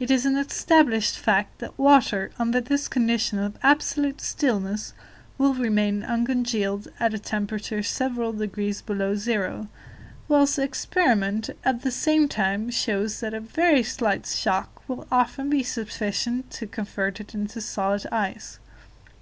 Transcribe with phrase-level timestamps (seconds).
[0.00, 4.94] It is an established fact that water, under this condition of absolute stillness,
[5.36, 9.68] will remain uncongealed at a temperature several degrees below zero,
[10.26, 15.62] whilst experiment, at the same time, shows that a very slight shock will often be
[15.62, 18.58] sufficient to convert it into solid ice.